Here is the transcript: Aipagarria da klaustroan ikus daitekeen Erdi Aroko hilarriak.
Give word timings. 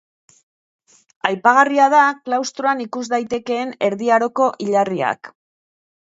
Aipagarria 1.29 1.89
da 1.93 1.99
klaustroan 2.29 2.81
ikus 2.85 3.01
daitekeen 3.11 3.75
Erdi 3.89 4.09
Aroko 4.17 4.47
hilarriak. 4.65 5.31